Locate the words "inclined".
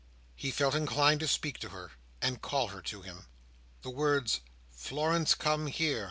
0.73-1.19